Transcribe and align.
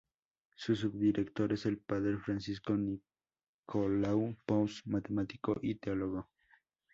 El 0.67 0.75
subdirector 0.77 1.53
es 1.53 1.67
el 1.67 1.77
padre 1.77 2.17
Francisco 2.17 2.75
Nicolau 2.75 4.35
Pous, 4.47 4.81
matemático 4.87 5.59
y 5.61 5.75
teólogo. 5.75 6.27